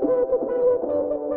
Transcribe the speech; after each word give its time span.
Thank 0.00 1.28
you. 1.30 1.33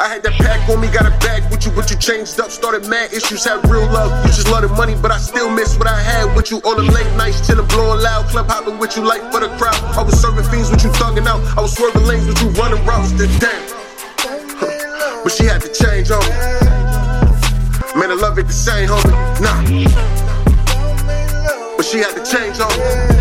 I 0.00 0.08
had 0.08 0.22
that 0.24 0.32
pack 0.40 0.64
on 0.72 0.80
me, 0.80 0.88
got 0.88 1.04
a 1.04 1.12
bag 1.20 1.44
with 1.52 1.66
you, 1.68 1.72
but 1.76 1.92
you 1.92 1.96
changed 2.00 2.40
up, 2.40 2.48
started 2.48 2.88
mad 2.88 3.12
issues, 3.12 3.44
had 3.44 3.60
real 3.68 3.84
love. 3.92 4.08
You 4.24 4.32
just 4.32 4.48
love 4.48 4.64
the 4.64 4.72
money, 4.72 4.96
but 4.96 5.12
I 5.12 5.18
still 5.18 5.52
miss 5.52 5.76
what 5.76 5.86
I 5.86 6.00
had 6.00 6.34
with 6.34 6.50
you. 6.50 6.56
All 6.64 6.74
the 6.74 6.88
late 6.88 7.12
nights, 7.20 7.44
chillin', 7.44 7.68
blowing 7.68 8.00
loud, 8.00 8.24
club 8.32 8.48
hopping 8.48 8.78
with 8.78 8.96
you, 8.96 9.04
light 9.04 9.20
for 9.28 9.44
the 9.44 9.52
crowd. 9.60 9.76
I 9.92 10.00
was 10.02 10.16
serving 10.16 10.48
fiends 10.48 10.70
with 10.70 10.82
you, 10.84 10.90
thugging 10.96 11.28
out. 11.28 11.44
I 11.52 11.60
was 11.60 11.76
swerving 11.76 12.08
lanes 12.08 12.24
with 12.24 12.40
you, 12.40 12.48
running 12.56 12.80
routes. 12.88 13.12
Then 13.12 13.28
damn, 13.44 13.60
but 15.20 15.32
she 15.36 15.44
had 15.44 15.60
to 15.60 15.68
change 15.68 16.08
on 16.10 16.24
me. 16.24 16.32
Man, 18.00 18.08
I 18.08 18.16
love 18.16 18.38
it 18.38 18.48
the 18.48 18.56
same, 18.56 18.88
homie. 18.88 19.12
Nah, 19.44 19.60
but 21.76 21.84
she 21.84 21.98
had 22.00 22.16
to 22.16 22.24
change 22.24 22.56
on 22.56 22.72
me. 22.72 23.20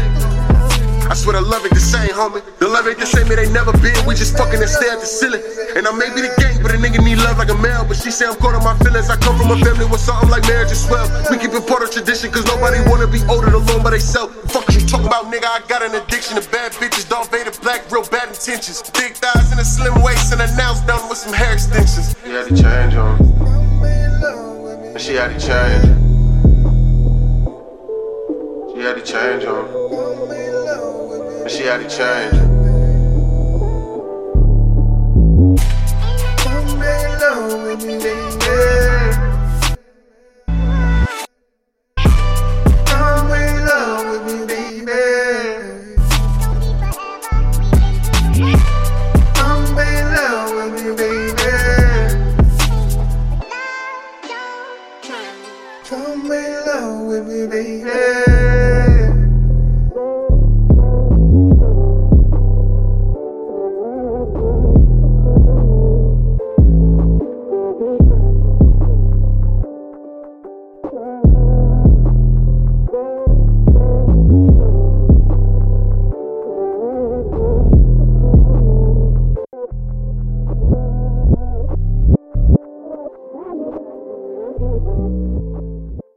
I 1.12 1.14
swear 1.14 1.36
I 1.36 1.40
love 1.42 1.66
it 1.66 1.74
the 1.74 1.84
same, 1.84 2.16
homie. 2.16 2.40
The 2.60 2.70
love 2.70 2.88
ain't 2.88 3.00
the 3.00 3.06
same, 3.06 3.30
it 3.32 3.38
ain't 3.38 3.52
never 3.52 3.74
been. 3.84 4.00
We 4.08 4.16
just 4.16 4.38
fucking 4.38 4.62
and 4.62 4.70
stare 4.70 4.94
at 4.94 5.02
the 5.02 5.06
ceiling. 5.06 5.44
And 5.76 5.86
I 5.86 5.92
may 5.92 6.08
be 6.16 6.22
the 6.22 6.32
a 6.32 6.49
nigga 6.80 7.04
need 7.04 7.20
love 7.20 7.38
like 7.38 7.52
a 7.52 7.60
male. 7.60 7.86
But 7.86 7.98
she 7.98 8.10
say 8.12 8.26
I'm 8.26 8.36
caught 8.36 8.56
on 8.56 8.64
my 8.64 8.76
feelings. 8.80 9.10
I 9.10 9.18
come 9.18 9.38
from 9.38 9.52
a 9.52 9.58
family 9.60 9.86
with 9.86 10.02
something 10.02 10.30
like 10.30 10.44
marriage 10.48 10.72
as 10.72 10.88
well. 10.90 11.06
We 11.30 11.38
keep 11.38 11.52
it 11.52 11.68
part 11.68 11.84
of 11.84 11.92
tradition, 11.92 12.32
cause 12.32 12.46
nobody 12.46 12.80
wanna 12.90 13.08
be 13.08 13.20
older 13.30 13.54
alone 13.54 13.84
by 13.84 13.92
themselves. 13.92 14.34
Fuck 14.52 14.74
you 14.74 14.82
talk 14.88 15.06
about, 15.06 15.28
nigga. 15.32 15.46
I 15.46 15.60
got 15.68 15.84
an 15.84 15.94
addiction 15.94 16.42
to 16.42 16.44
bad 16.50 16.72
bitches. 16.74 17.08
Darth 17.08 17.30
Vader 17.32 17.52
black, 17.62 17.92
real 17.92 18.04
bad 18.08 18.30
intentions. 18.30 18.82
Big 18.96 19.14
thighs 19.14 19.52
and 19.52 19.60
a 19.60 19.66
slim 19.66 20.02
waist, 20.02 20.32
and 20.32 20.42
a 20.42 20.48
nails 20.56 20.82
done 20.82 21.08
with 21.10 21.18
some 21.18 21.34
hair 21.34 21.54
extensions. 21.54 22.16
She 22.24 22.32
had 22.32 22.48
to 22.48 22.56
change 22.56 22.96
on. 22.96 23.20
And 24.90 25.02
she 25.02 25.14
had 25.16 25.30
to 25.36 25.40
change. 25.40 25.86
She 28.74 28.80
had 28.82 28.96
to 28.96 29.04
change 29.04 29.46
on. 29.46 29.66
And 31.42 31.52
she 31.52 31.64
had 31.64 31.78
to 31.82 31.90
change. 31.90 32.49
With 56.82 57.28
me, 57.28 57.46
baby. 57.46 58.29